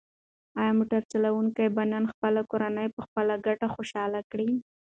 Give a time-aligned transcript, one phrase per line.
[0.59, 4.49] ایا موټر چلونکی به نن خپله کورنۍ په خپله ګټه خوشحاله کړي؟